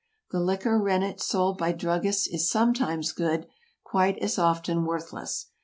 The 0.31 0.39
liquor 0.39 0.79
rennet 0.79 1.21
sold 1.21 1.59
by 1.59 1.73
druggists 1.73 2.25
is 2.25 2.49
sometimes 2.49 3.11
good, 3.11 3.45
quite 3.83 4.17
as 4.17 4.39
often 4.39 4.83
worthless. 4.83 5.51